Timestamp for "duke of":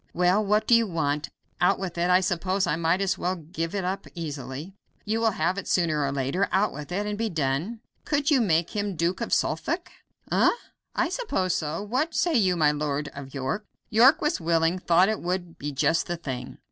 8.95-9.31